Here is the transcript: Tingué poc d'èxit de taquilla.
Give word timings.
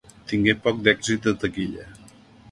Tingué 0.29 0.53
poc 0.61 0.79
d'èxit 0.87 1.27
de 1.27 1.33
taquilla. 1.43 1.85